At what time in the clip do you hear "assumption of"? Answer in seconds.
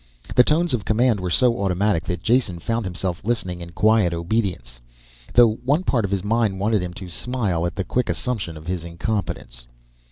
8.09-8.65